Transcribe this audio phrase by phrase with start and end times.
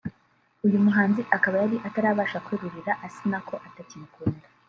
[0.65, 4.45] uyu muhanzi akaba yari atarabasha kwerurira Asnah ko atakimukunda